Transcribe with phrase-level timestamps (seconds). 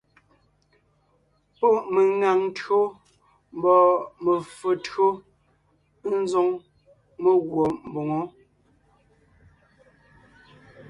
[1.57, 2.79] Pɔ́ meŋaŋ tÿǒ
[3.57, 3.83] mbɔɔ
[4.23, 5.07] me[o tÿǒ
[6.23, 6.49] ńzoŋ
[7.23, 8.21] meguɔ mboŋó.